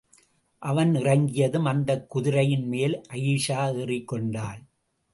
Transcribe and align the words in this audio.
அவன் 0.59 0.95
இறங்கியதும், 0.95 1.65
அந்தக் 1.65 2.09
குதிரையின் 2.09 2.67
மேல் 2.67 3.01
அயீஷா 3.09 3.75
ஏறிக் 3.75 4.07
கொண்டாள். 4.07 4.61